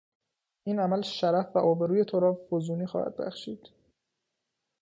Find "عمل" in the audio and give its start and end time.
0.79-1.01